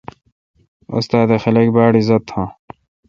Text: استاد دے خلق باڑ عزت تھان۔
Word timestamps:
استاد 0.97 1.25
دے 1.29 1.37
خلق 1.43 1.67
باڑ 1.75 1.91
عزت 2.01 2.21
تھان۔ 2.29 2.47